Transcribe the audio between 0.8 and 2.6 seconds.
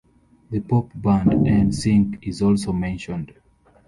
band 'N Sync is